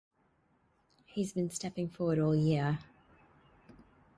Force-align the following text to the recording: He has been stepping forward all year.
He 1.05 1.21
has 1.21 1.31
been 1.33 1.51
stepping 1.51 1.87
forward 1.87 2.17
all 2.17 2.35
year. 2.35 2.79